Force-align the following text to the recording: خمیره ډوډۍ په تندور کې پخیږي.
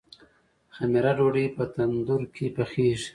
خمیره 0.75 1.11
ډوډۍ 1.17 1.45
په 1.55 1.63
تندور 1.73 2.21
کې 2.35 2.45
پخیږي. 2.55 3.09